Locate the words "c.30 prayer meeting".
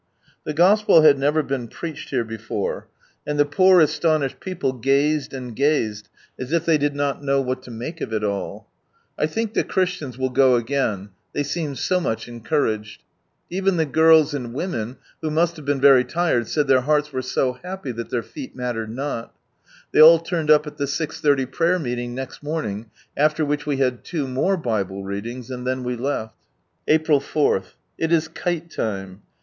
20.87-22.19